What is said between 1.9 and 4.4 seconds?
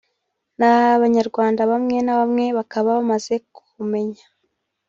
na bamwe bakaba bamaze kumenya